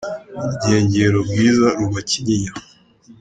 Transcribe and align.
Urugengero 0.41 1.19
bwiza 1.29 1.67
ruba 1.77 1.99
Kinyinya. 2.09 2.51